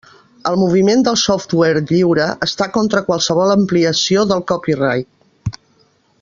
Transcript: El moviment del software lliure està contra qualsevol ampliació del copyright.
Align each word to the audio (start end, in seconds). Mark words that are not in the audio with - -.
El 0.51 0.55
moviment 0.59 1.03
del 1.07 1.19
software 1.23 1.79
lliure 1.91 2.25
està 2.47 2.69
contra 2.79 3.03
qualsevol 3.11 3.55
ampliació 3.59 4.25
del 4.33 4.43
copyright. 4.55 5.61